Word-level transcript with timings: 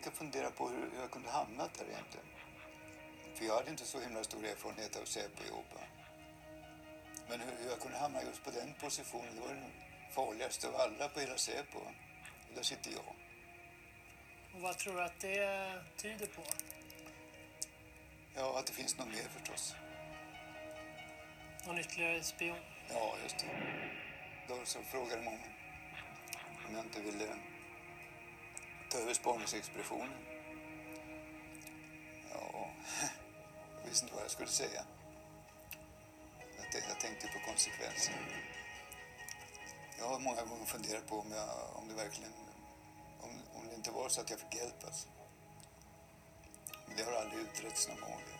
gick 0.00 0.06
och 0.06 0.18
funderade 0.18 0.50
på 0.50 0.68
hur 0.68 0.90
jag 1.00 1.10
kunde 1.10 1.30
hamnat 1.30 1.74
där 1.74 1.84
egentligen. 1.84 2.26
För 3.34 3.44
jag 3.44 3.54
hade 3.54 3.70
inte 3.70 3.84
så 3.84 4.00
himla 4.00 4.24
stor 4.24 4.44
erfarenhet 4.44 4.96
av 4.96 5.04
Säpo-jobb. 5.04 5.64
Men 7.28 7.40
hur 7.40 7.70
jag 7.70 7.80
kunde 7.80 7.98
hamna 7.98 8.22
just 8.22 8.44
på 8.44 8.50
den 8.50 8.74
positionen, 8.80 9.34
det 9.34 9.40
var 9.40 9.48
den 9.48 9.72
farligaste 10.14 10.68
av 10.68 10.76
alla 10.76 11.08
på 11.08 11.20
hela 11.20 11.36
Säpo. 11.36 11.78
Och 11.78 12.54
där 12.54 12.62
sitter 12.62 12.90
jag. 12.90 13.14
Och 14.54 14.60
vad 14.60 14.78
tror 14.78 14.94
du 14.94 15.02
att 15.02 15.20
det 15.20 15.82
tyder 15.96 16.26
på? 16.26 16.42
Ja, 18.34 18.58
att 18.58 18.66
det 18.66 18.72
finns 18.72 18.98
något 18.98 19.08
mer 19.08 19.28
förstås. 19.38 19.74
Någon 21.66 21.78
ytterligare 21.78 22.22
spion? 22.22 22.58
Ja, 22.88 23.14
just 23.22 23.38
det. 23.38 23.46
Då 24.48 24.64
så 24.64 24.82
frågade 24.82 25.22
många 25.22 25.46
om 26.68 26.74
jag 26.74 26.84
inte 26.84 27.00
ville 27.00 27.26
ta 28.90 28.98
över 28.98 29.14
spaningsexpeditionen. 29.14 30.18
Ja, 32.30 32.70
jag 33.76 33.88
visste 33.88 34.04
inte 34.04 34.14
vad 34.14 34.24
jag 34.24 34.30
skulle 34.30 34.48
säga. 34.48 34.84
Jag, 36.72 37.00
tänkte 37.00 37.26
på 37.26 37.38
konsekvenser. 37.46 38.14
Jag 39.98 40.08
har 40.08 40.18
många 40.18 40.44
gånger 40.44 40.64
funderat 40.64 41.06
på 41.06 41.18
om, 41.18 41.32
jag, 41.32 41.76
om 41.76 41.88
det 41.88 41.94
verkligen 41.94 42.32
om, 43.20 43.30
om 43.54 43.68
det 43.68 43.74
inte 43.74 43.90
var 43.90 44.08
så 44.08 44.20
att 44.20 44.30
jag 44.30 44.40
fick 44.40 44.54
hjälp. 44.54 44.84
Alltså. 44.84 45.08
Men 46.86 46.96
det 46.96 47.02
har 47.02 47.12
aldrig 47.12 47.40
utretts 47.40 47.88
någon 47.88 48.00
gång. 48.00 48.39